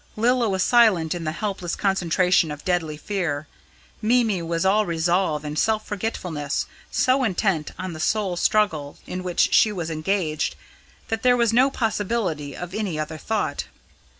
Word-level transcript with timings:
Lilla 0.15 0.49
was 0.49 0.63
silent 0.63 1.13
in 1.13 1.25
the 1.25 1.31
helpless 1.31 1.75
concentration 1.75 2.49
of 2.49 2.65
deadly 2.65 2.97
fear; 2.97 3.45
Mimi 4.01 4.41
was 4.41 4.65
all 4.65 4.83
resolve 4.83 5.45
and 5.45 5.59
self 5.59 5.85
forgetfulness, 5.85 6.65
so 6.89 7.23
intent 7.23 7.69
on 7.77 7.93
the 7.93 7.99
soul 7.99 8.35
struggle 8.35 8.97
in 9.05 9.21
which 9.21 9.53
she 9.53 9.71
was 9.71 9.91
engaged 9.91 10.55
that 11.09 11.21
there 11.21 11.37
was 11.37 11.53
no 11.53 11.69
possibility 11.69 12.57
of 12.57 12.73
any 12.73 12.97
other 12.97 13.19
thought. 13.19 13.65